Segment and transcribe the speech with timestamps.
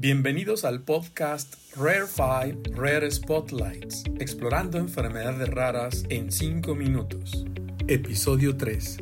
[0.00, 7.44] Bienvenidos al podcast Rare 5 Rare Spotlights, explorando enfermedades raras en 5 minutos.
[7.88, 8.98] Episodio 3,